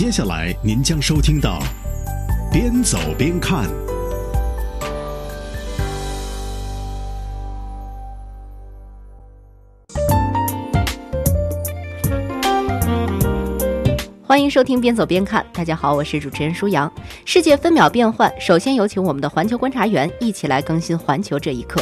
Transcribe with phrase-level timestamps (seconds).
[0.00, 1.58] 接下来您将收听到
[2.50, 3.68] 《边走边看》。
[14.22, 16.90] 欢迎收听《边走边看》，大家好，我是主持人舒阳。
[17.26, 21.78] 世界分秒变换，首先有请我们的环球观察员一起来更新环球这一刻。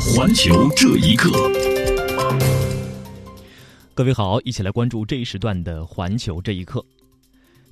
[0.00, 1.30] 环球这一刻，
[3.96, 6.84] 各位好，一起来关注这一时段的环球这一刻。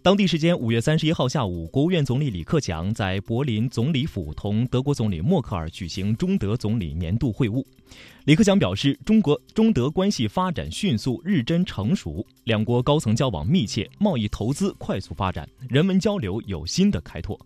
[0.00, 7.62] 当地时间五月三十一号下午，国务院总理李克强在柏林总理府同德国总理默克尔举行中德总理年度会晤。
[8.24, 17.38] 李克强表示，中国中德关系发展迅速、日臻成熟，两国高层交往密切，贸易投资快速发展，人文交流有新的开拓。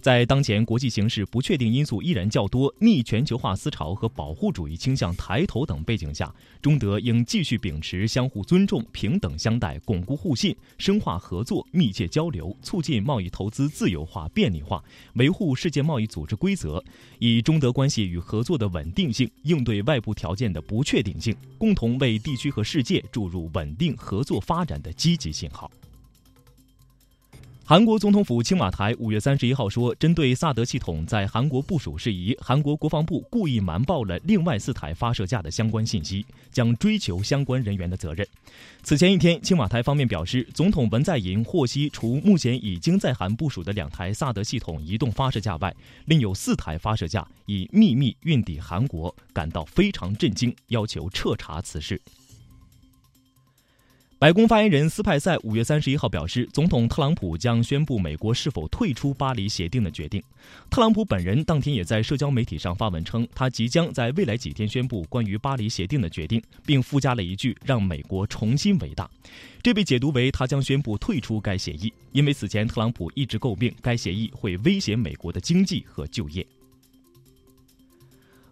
[0.00, 14.82] 在当前国际形势不确定因素依然较多、逆全球化思潮和保护主义倾向抬头等背景下，中德应继续秉持相互尊重、平等相待，巩固互信，深化合作、密切交流，促进贸易投资自由化、便利化，
[15.14, 16.82] 维护世界贸易组织规则，
[17.18, 25.70] 以中德关系与合作的稳定性应对外部条件的不确定性，共同为地区和世界注入稳定、合作、发展的积极信号。
[27.68, 38.26] 韩国总统府青瓦台五月三十一号说，针对萨德系统在韩国部署事宜，韩国国防部故意瞒报了另外四台发射架的相关信息，将追究相关人员的责任。
[38.82, 52.00] 此前一天，青瓦台方面表示，总统文在寅获悉，除目前已经在韩部署的两台萨德系统移动发射架外，另有四台发射架已秘密运抵韩国，感到非常震惊，要求彻查此事。
[54.20, 60.20] 白宫发言人斯派塞五月三十一号表示，总统特朗普将宣布美国是否退出巴黎协定的决定。
[60.68, 69.08] 特朗普本人当天也在社交媒体上发文称，他即将在未来几天宣布关于巴黎协定的决定，并附加了一句“让美国重新伟大”。
[69.62, 76.44] 这被解读为他将宣布退出该协议，因为此前特朗普一直诟病该协议会威胁美国的经济和就业。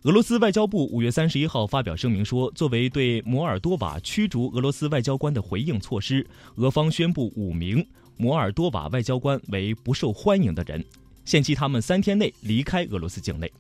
[0.07, 6.25] 俄罗斯外交部五月三十一号发表声明说，作为对摩尔多瓦驱逐俄罗斯外交官的回应措施，
[6.55, 7.85] 俄方宣布五名
[8.17, 10.85] 摩尔多瓦外交官为不受欢迎的人，
[11.25, 13.53] 限期他们三天内离开俄罗斯境内。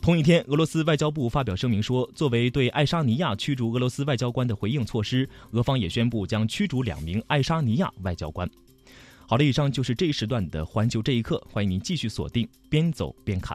[0.00, 8.48] 同一天，俄罗斯外交部发表声明说，作为对爱沙尼亚驱逐俄罗斯外交官的回应措施，俄方也宣布将驱逐两名爱沙尼亚外交官。
[9.26, 13.54] 好了，以上就是这一时段的环球这一刻，欢迎您继续锁定，边走边看。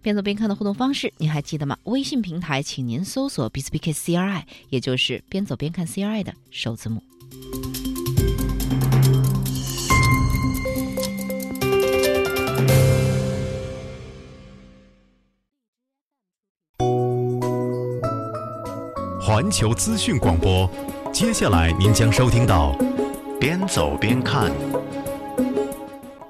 [0.00, 1.76] 边走边看的互动方式，您还记得吗？
[1.84, 7.02] 微信平台，请您搜索 b s p k c r i 也就是边走边看 CRI 的首字母。
[19.20, 20.68] 环球资讯广播，
[21.12, 22.74] 接下来您将收听到
[23.38, 24.50] 边走边看。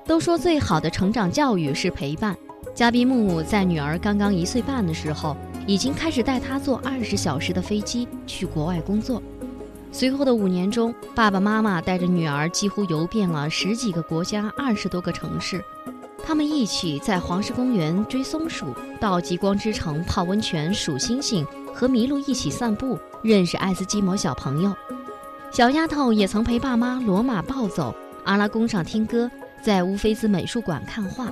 [0.04, 2.36] 都说最好的成长教育是陪伴。
[2.78, 9.20] 嘉宾木木在女儿刚刚一岁半的时候，已经开始带她坐二十小时的飞机去国外工作。
[9.90, 15.60] 随后的五年中，爸爸妈妈带着女儿几乎游遍了十几个国家、二十多个城市。
[16.24, 18.66] 他们一起在黄石公园追松鼠，
[19.00, 21.44] 到极光之城泡温泉、数星星，
[21.74, 24.72] 和麋鹿一起散步，认识爱斯基摩小朋友。
[25.50, 29.28] 小丫头也曾陪爸妈罗马暴走，阿拉宫上听歌，
[29.60, 31.26] 在乌菲兹美术馆看画。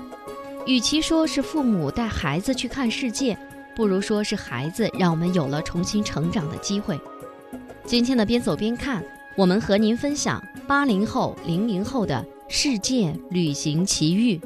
[0.66, 3.38] 与其说是父母带孩子去看世界，
[3.76, 6.98] 不如说是孩子让我们有了重新成长的机会。
[7.84, 9.00] 今天的边走边看，
[9.36, 14.40] 我们和您分享八零后、零零后的世界旅行奇遇。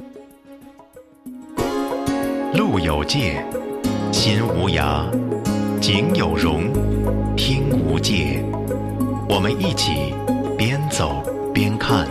[2.53, 3.43] 路有界，
[4.11, 5.09] 心无涯；
[5.81, 6.71] 景有容，
[7.35, 8.45] 听无界。
[9.27, 10.13] 我们一起
[10.55, 12.07] 边走边看。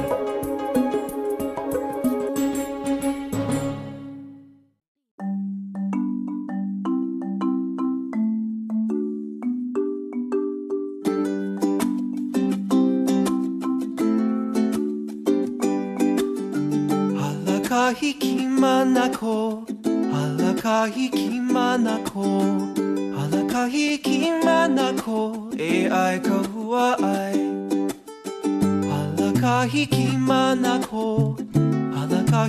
[17.93, 19.65] hiki mana ko
[20.13, 20.87] Hala ka
[22.05, 22.27] ko
[23.17, 23.67] Hala ka
[25.03, 27.37] ko E ai ka hua ai.
[28.91, 30.17] Hala ka hiki
[30.89, 31.37] ko
[31.95, 32.43] Hala ka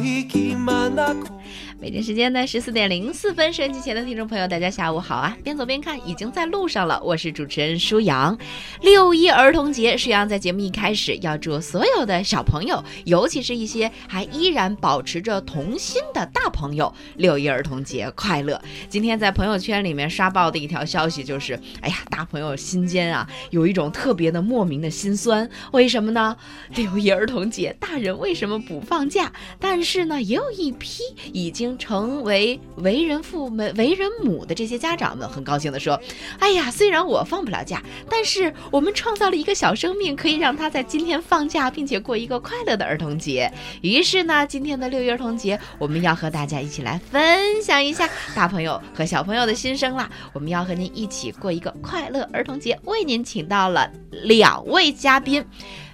[1.92, 5.38] 北京时间的十四点零四分，收音机前的听众朋友，大家下午好啊！
[5.44, 6.98] 边走边看，已经在路上了。
[7.04, 8.38] 我是主持人舒阳。
[8.80, 18.62] 六一儿童节，舒阳在节目一开始要祝所有的小朋友，尤其是一些还依然保持着童心的大朋友，六一儿童节快乐。
[18.88, 25.50] 今天在朋友圈里面刷爆的一条消息就是，哎呀，大朋友心间啊，有一种特别的莫名的心酸。
[25.74, 26.38] 为什么呢？
[26.74, 29.34] 六一儿童节，大人为什么不放假？
[29.60, 31.04] 但是呢，也有一批
[31.34, 31.78] 已经。
[31.82, 36.00] 成为为人父、为为人母的这些家长们很高兴地说
[36.38, 43.52] ：“哎呀，虽然我放不了假，但是我们创造了一个小生命，可以让他在今天放假，并且过一个快乐的儿童节。
[43.82, 50.08] 于是呢，今天的六一儿童节，我们要和大家一起来分享一下大朋友和小朋友的心声啦。
[50.34, 55.44] 我们要和您一起过一个快乐儿童节，为您请到了两位嘉宾，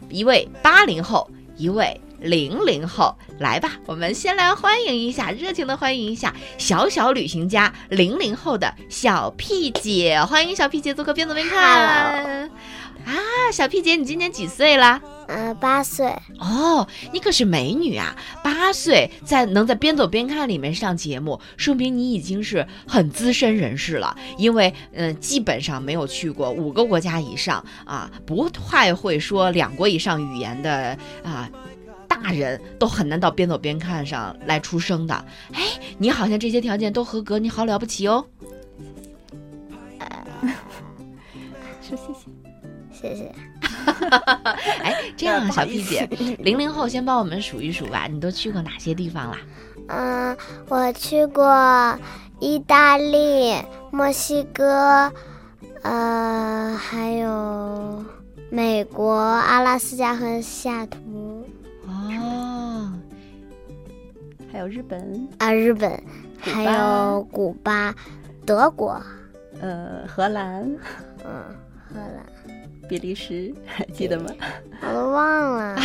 [0.09, 12.49] 一位八零后，一位。”零零后，来吧，我们先来欢迎一下，热情的欢迎一下小小旅行家零零后的小屁姐，欢迎小屁姐做客边走边看。
[13.05, 13.15] 啊，
[13.53, 15.01] 小屁姐，你今年几岁了？
[15.27, 16.05] 呃，八岁。
[16.39, 18.13] 哦，你可是美女啊！
[18.43, 24.17] 八岁在能在边走边看里面上节目，说明你已经是很资深人士了。
[24.37, 31.49] 因为，嗯，基本上没有去过五个国家以上啊，不太会说两国以上语言的啊。
[32.23, 35.13] 大人都很难到边走边看上来出生的，
[35.53, 35.61] 哎，
[35.97, 38.25] 你好像这些条件都合格，你好了不起哦。
[41.81, 42.29] 说谢谢，
[42.91, 43.33] 谢谢。
[44.83, 46.05] 哎，这样啊，小屁姐，
[46.39, 49.37] 零零后先帮我们数一数吧，你都去过哪些地方啦？
[49.87, 50.37] 嗯，
[50.67, 51.97] 我去过
[52.39, 53.55] 意大利、
[53.89, 55.09] 墨西哥，
[55.81, 58.03] 呃，还有
[58.49, 60.99] 美国、阿拉斯加和西雅图。
[64.57, 66.03] 还有日本啊，日本，
[66.39, 67.93] 还有古巴，
[68.43, 68.99] 德国，
[69.61, 70.63] 呃，荷兰，
[71.23, 71.43] 嗯，
[71.93, 72.25] 荷兰，
[72.89, 74.31] 比利时，还记得吗？
[74.81, 75.75] 我都忘了。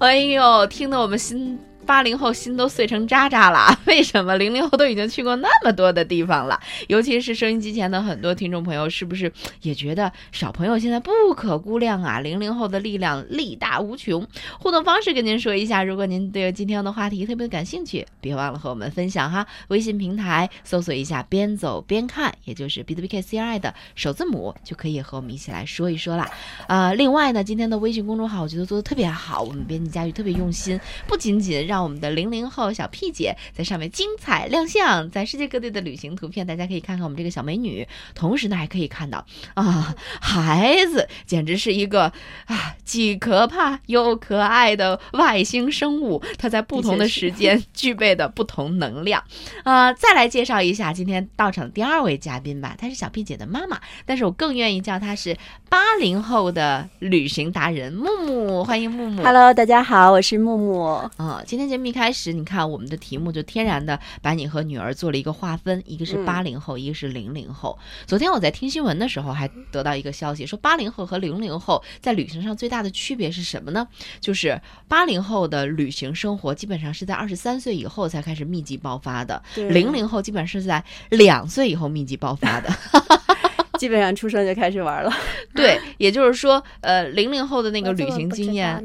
[0.00, 1.58] 哎呦，听得我们心。
[1.90, 6.56] 八零后心都碎成渣渣了， 为什么零零后都已经去过那么多的地方了？
[6.86, 9.32] 尤其是收音机前的很多听众朋友，是不是
[9.62, 12.20] 也觉得小朋友现在不可估量啊？
[12.20, 14.24] 零零后的力量力大无穷。
[14.60, 19.44] 互动方式跟您说一下，如果您对今天的话题特别感兴趣，别忘了和我们分享哈。
[19.66, 26.30] 微信平台搜索一下“边走边看”，也就是 B B K C I 的首字母，就可以和我们一起来说一说了。
[26.68, 30.78] 啊，另外呢，今天的微信公众号我觉得做的特别好，我们编辑佳玉特别用心，
[31.08, 37.86] 不仅仅让我们的零零后小 P 姐在上面精彩亮相，在世界各地的旅行图片，大家可以看看我们这个小美女。
[38.14, 39.24] 同时呢，还可以看到
[39.54, 42.12] 啊，孩子简直是一个
[42.46, 46.22] 啊，既可怕又可爱的外星生物。
[46.38, 49.22] 它在不同的时间具备的不同能量。
[49.64, 55.36] 啊，再来介绍一下今天到场的第二位嘉宾吧，她是小 P 姐的妈妈，但是我更愿意叫她是
[55.68, 58.64] 八零后的旅行达人木木。
[58.64, 59.22] 欢迎木木。
[59.22, 60.80] Hello，大家好，我是木木。
[61.16, 62.00] 啊，今天节目一开。
[62.00, 67.78] 开始，你看我们的题目就天然的把你和女儿做了一个划分，一个是八零后，一个是零零后。
[68.06, 73.86] 昨天我在听新闻的时候还得到一个消息，说八零后和零零后在旅行上最大的区别是什么呢？
[74.18, 74.58] 就是
[74.88, 82.72] 八零后的旅行生活基本上是在二十三岁以后才开始密集爆发的，零零后基本上是在两岁以后密集爆发的，
[83.78, 85.12] 基本上出生就开始玩了。
[85.54, 88.82] 对，也就是说，呃，零零后的那个旅行经验。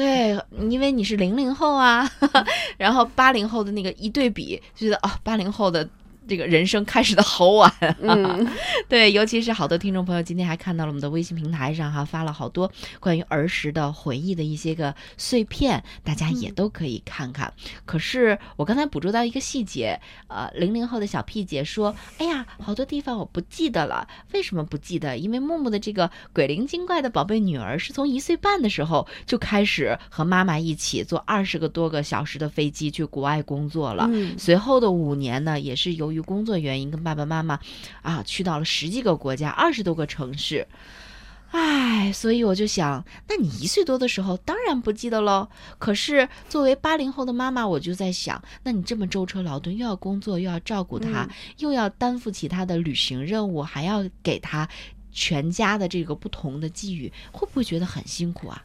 [0.00, 2.10] 对，因为你是零零后啊，
[2.78, 5.86] 然后八零后的那个一对比，就觉得啊，八零后的。
[6.30, 8.48] 这个人生开始的好晚，嗯，
[8.88, 12.70] 对，尤其是好多听众朋友今天还看到了我们的微信平台上哈发了好多
[13.00, 17.52] 关于儿时的回忆的一些个碎片，大家也都可以看看。
[17.84, 25.18] 可是我刚才捕捉到一个细节，呃，零零后的小屁姐说：“哎呀，好多地方我不记得了，为什么不记得？
[25.18, 34.08] 因为木木的这个鬼灵精怪的宝贝女儿是从一岁半的时候就开始和妈妈一起坐二十个多个小时的飞机去国外工作了，
[34.38, 37.58] 随后的五年呢，也是由于工作原因跟爸爸妈妈，
[38.02, 40.66] 啊，去到了十几个国家，二十多个城市，
[41.50, 45.48] 唉，所以我就想，那你一岁多的时候当然不记得喽。
[45.78, 54.68] 可是作为八零后的妈妈，我就在想，那你这么舟车劳顿，又要工作，又要照顾他，又要担负起他的旅行任务，还要给他
[55.10, 58.62] 全家的这个不同的寄语，会不会觉得很辛苦啊？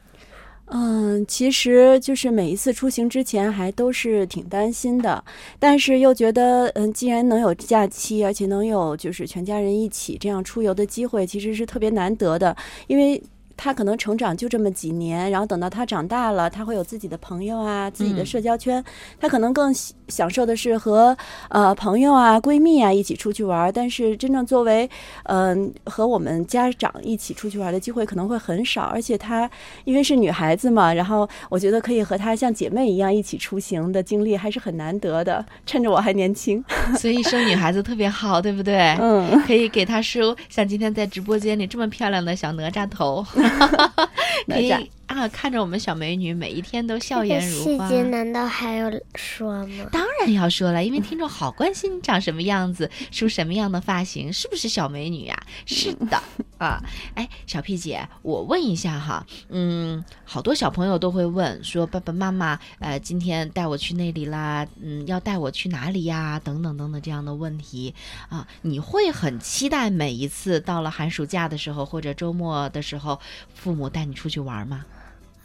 [0.68, 5.24] 嗯，其实就是每一次出行之前还都是挺担心的，
[5.60, 12.56] 但是又觉得，嗯，既然能有假期，而且能有就是全家人一起这样出游的机会，其实是特别难得的，
[12.88, 13.22] 因为。
[13.58, 18.84] 他可能成长就这么几年，然后等到他长大了，他会有自己的朋友啊，自己的社交圈，
[19.20, 19.74] 他可能更
[20.08, 21.18] 享受的是和
[21.50, 23.72] 呃朋友啊、闺蜜啊一起出去玩。
[23.74, 24.90] 但是真正作为
[25.24, 29.50] 嗯和我们家长一起出去玩的机会可能会很少，而且她
[29.86, 35.44] 因为是女孩子嘛，然后我觉得可以和她像姐妹一样一起出行的经历还是很难得的。
[35.66, 36.64] 趁着我还年轻，
[37.00, 38.96] 所以生女孩子特别好，对不对？
[39.00, 43.26] 嗯，可以给她梳像今天在直播间里这么漂亮的小哪吒头。
[44.48, 44.72] 可以
[45.08, 47.88] 啊，看着我们小美女每一天都笑颜如花。
[47.88, 49.86] 细节难道还要说吗？
[49.92, 55.40] 当然要说了，因为听众好关心你长什么样子，梳什么样的发型，是不是小美女呀？
[55.66, 56.22] 是的
[56.66, 56.84] 啊。
[57.14, 66.40] 哎，小屁姐，我问一下哈，嗯，好多小朋友都会问说，爸爸妈妈，呃，今天带我去那里啦，嗯，要带我去哪里呀？
[66.44, 67.94] 等等等等这样的问题
[68.30, 73.20] 啊，你会很期待每一次到了寒暑假的时候或者周末的时候，
[73.54, 74.86] 父母带你出去玩吗？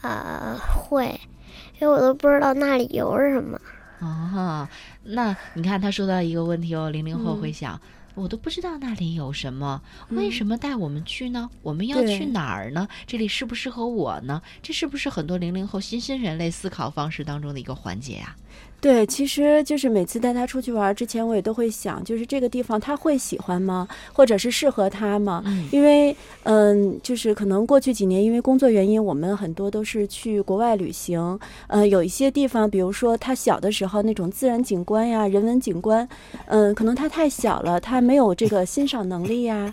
[0.01, 1.19] 啊，会，
[1.79, 3.59] 因为我都不知道那里有什么。
[3.99, 4.67] 哦，
[5.03, 7.79] 那你看他说到一个问题哦，零零后会想，
[8.15, 11.49] 我都不知道那里有什么，为什么带我们去呢？
[11.61, 12.87] 我们要去哪儿呢？
[13.07, 14.41] 这里适不适合我呢？
[14.61, 18.35] 这是不是很多零零后新兴人类思考方式当中的一个环节呀？
[18.81, 23.87] 对，其实就是每次带他出去玩之前，我也都会想，就是这个地方他会喜欢吗？
[24.11, 25.43] 或者是适合他吗？
[25.71, 31.39] 因为，嗯，就是可能过去几年因为工作原因，我们很多都是去国外旅行。
[31.67, 36.09] 呃，有一些地方，比如说他小的时候那种自然景观呀、人文景观，
[36.47, 39.71] 嗯，可能他太小了，他没有这个欣赏能力呀。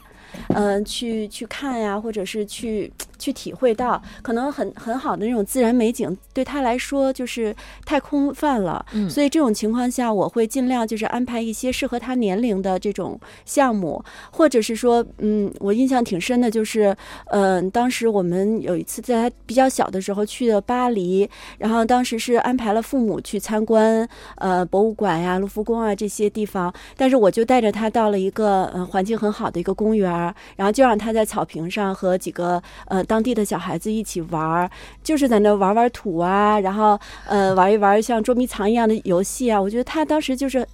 [0.48, 8.84] 嗯，去去看呀，或者是去去体会到，可能很很好的那种自然美景，对他来说就是太空泛了。
[8.92, 16.96] 嗯，所以这种情况下，我会尽量就是安排一些适合他年龄的这种项目，或者是说，嗯，我印象挺深的，就是，
[17.26, 30.08] 嗯，当时我们有一次在他比较小的时候去的巴黎，然后当时是安排了父母去参观，呃，博物馆呀、卢浮宫啊这些地方，但是我就带着他到了一个嗯环境很好的一个公园。
[30.56, 34.70] 然后就让他在草坪上和几个呃当地的小孩子一起玩儿，
[35.02, 36.96] 就是在那玩玩土啊，然后
[37.26, 39.60] 呃玩一玩像捉迷藏一样的游戏啊。
[39.60, 40.64] 我觉得他当时就是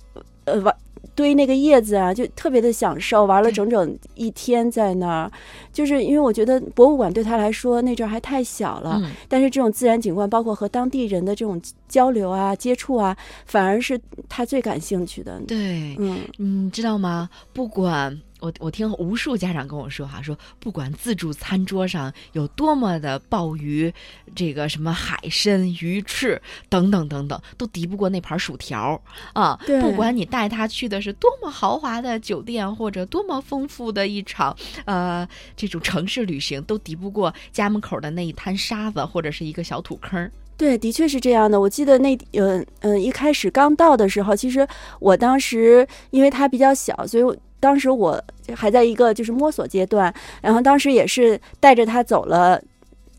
[0.44, 0.76] 呃玩
[1.14, 5.30] 堆那个叶子啊，就特别的享受，玩了整整一天在那儿。
[5.72, 15.40] 就是因为我觉得博物馆对他来说那阵儿还太小了，但是这种自然景观，包括和当地人的这种交流啊、接触啊，反而是他最感兴趣的。
[15.46, 17.30] 对，嗯，你知道吗？
[17.52, 18.20] 不管。
[18.44, 23.90] 我我听无数家长跟我说哈，说不管自助餐桌上有多么的鲍鱼，
[24.34, 29.00] 这个什么海参、鱼翅等等等等，都敌不过那盘薯条
[29.32, 29.58] 啊！
[29.80, 40.30] 不管你带他去的是多么豪华的酒店，或者多么丰富的一场呃这种城市旅行，都敌不过家门口的那一滩沙子或者是一个小土坑。
[40.58, 41.58] 对，的确是这样的。
[41.58, 44.68] 我记得那嗯嗯一开始刚到的时候，其实
[45.00, 47.38] 我当时因为他比较小，所以。
[47.64, 48.22] 当时我
[48.54, 52.60] 还在一个就是摸索阶段，然后当时也是带着他走了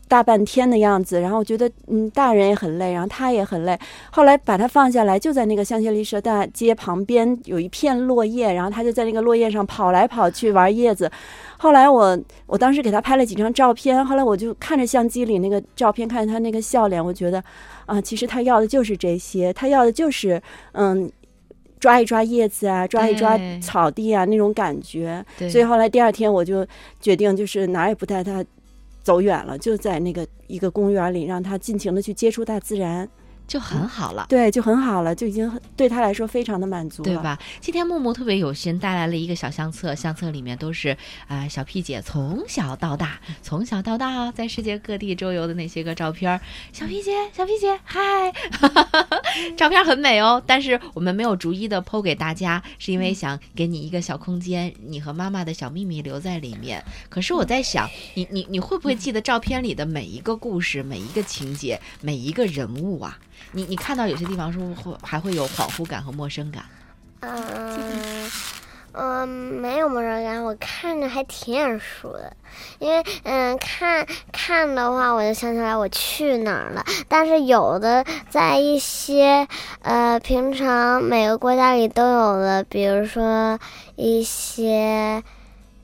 [0.06, 3.76] 大半天的样子，然后我觉得嗯，大人也很累，然后他也很累。
[4.12, 11.10] 后来把他放下来，就在那个香榭丽舍大街旁边有一片落叶，然后他就在那个落叶上跑来跑去玩叶子。
[11.58, 17.42] 后来我我当时给他拍了几张照片，后来我就看着相机里那个照片，看着他那个笑脸，我觉得
[17.86, 21.10] 啊，其实他要的就是这些，他要的就是嗯。
[21.86, 25.24] 抓一抓叶子啊，抓一抓草地啊，那种感觉。
[25.48, 26.66] 所以后来第二天我就
[27.00, 28.44] 决定，就是哪也不带他
[29.04, 33.08] 走远了，就在那个一个公园里，让他尽情的去接触大自然。
[33.46, 37.38] 就很好了，对，就很好了，就已经对他来说非常的满足，对吧？
[37.60, 40.96] 今天木木特别有心带来了一个小相册，相册里面都是
[41.28, 46.40] 啊小屁姐从小到大，从小到大在世界各地周游的那些个照片。
[46.72, 48.32] 小屁姐，小屁姐，嗨，
[49.56, 56.82] 照片很美哦，但是我们没有逐一的剖给大家，是因为想给你一个小空间，你和妈妈的小秘密留在里面。
[57.08, 63.18] 可是我在想，你你你会不会记得照片里的每一个故事、每一个情节、每一个人物啊？
[63.56, 66.62] 你你看到有些地方是不是会还会有恍惚感和陌生感？
[67.20, 68.30] 嗯
[68.92, 72.36] 嗯，没有陌生感，我看着还挺眼熟的。
[72.78, 76.84] 因为嗯，看看的话，我就想起来我去哪儿了。
[77.08, 79.48] 但是有的在一些
[79.80, 83.58] 呃平常每个国家里都有的，比如说
[83.96, 85.22] 一些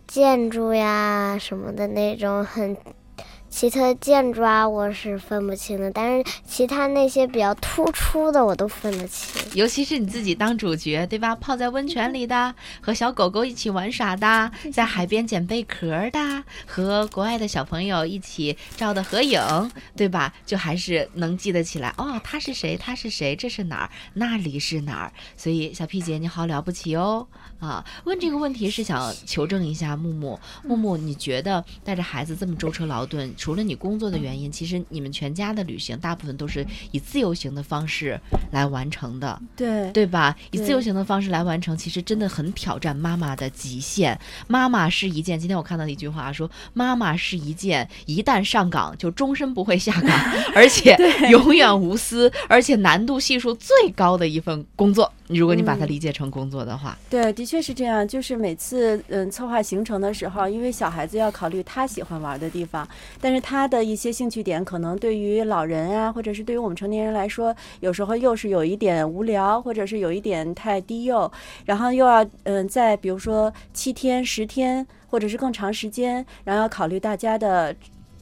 [0.07, 2.77] 建筑呀什么的那种很。
[3.53, 5.91] 奇特建筑啊，我是分不清的。
[5.91, 9.43] 但是其他那些比较突出的，我都分得清。
[9.53, 11.37] 尤其是你自己当主角，对吧？
[11.37, 19.39] 泡在温泉里的，和小狗狗一起玩耍的，在海边捡贝壳的，和国外的小朋友一起照的合影，
[19.95, 20.33] 对吧？
[20.47, 21.93] 就还是能记得起来。
[21.99, 22.75] 哦，他是谁？
[22.79, 23.37] 他是谁？
[23.37, 23.91] 这是哪儿？
[24.15, 25.13] 那里是哪儿？
[25.37, 27.29] 所以小屁姐你好了不起哦！
[27.61, 30.41] 啊，问这个问题是想求证一下木木。
[30.65, 38.17] 木木，你觉得带着孩子这么舟车劳顿，除了你工作的原因，其实你们全家的旅行大部分都是以自由行的方式
[38.53, 40.37] 来完成的，对对吧？
[40.53, 44.17] 以自由行的方式来完成，其实真的很挑战妈妈的极限。
[44.47, 50.17] 妈妈是一件，今天我看到一句话说，妈妈是一件一旦上岗就终身不会下岗，
[50.55, 50.97] 而且
[51.29, 55.13] 永远无私，而且难度系数最高的一份工作。
[55.27, 58.07] 如果你把它理解成工作的话，对，的确是这样。
[58.07, 62.87] 就是每次嗯策划行程的时候，因为小孩子要考虑他喜欢玩的地方，
[63.19, 71.31] 但是他的一些兴趣点可能对于老人啊，或者是对于我们成年人来说，有时候又是有一点无聊，或者是有一点太低幼，
[71.65, 77.75] 然后又要嗯在比如说七天、十天，或者是更长时间，然后要考虑大家的。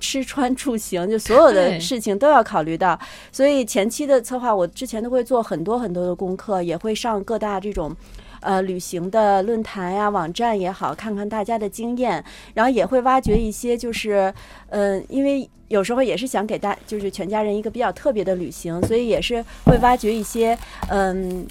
[0.02, 2.99] 吃穿住行，就所有的事情都要考虑到，
[3.31, 7.95] 所以前期的策划，我之前都会做很多很多的功课，也会上各大这种，
[8.40, 14.32] 呃，旅行的论坛呀、网站也好，看看大家的经验，然后也会挖掘一些，就是，
[14.68, 20.56] 嗯，因为有时候也是想给大，就是全家人一个比较特别的旅行，所以也是会挖掘一些，
[20.88, 21.47] 嗯。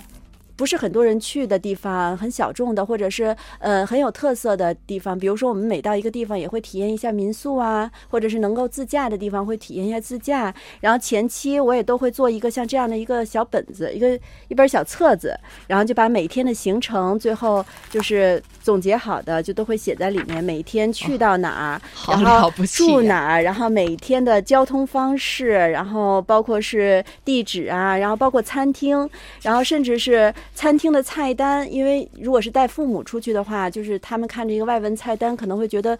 [0.59, 5.17] 不是很多人去的地方，很小众的，或者是呃很有特色的地方。
[5.17, 10.53] 比如说，我们每到一个地方，也会体验一下民宿啊，或者是能够自驾的地方，会体验一下自驾。
[10.81, 15.33] 然后前期我也都会做一个像这样的一个小本子，一个一本小册子，
[15.65, 20.43] 然后就把每天的行程，最后就是总结好的，就都会写在里面。
[20.43, 21.81] 每天去到哪儿，
[22.21, 29.09] 然后住哪儿，然后每天的交通方式，然后包括是地址啊，然后包括餐厅，
[29.41, 30.33] 然后甚至是。
[30.53, 35.97] 餐厅的菜单，因为如果是带父母出去的话，就是他们看着一个外文菜单，可能会觉得，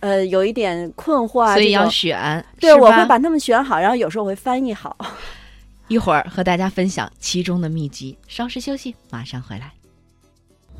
[0.00, 1.54] 呃，有一点困惑啊。
[1.54, 4.96] 所以要选，对，我会把他们选好，然后有时候我会翻译好。
[5.88, 8.16] 一会儿和大家分享其中的秘籍。
[8.26, 9.72] 稍事休息，马上回来。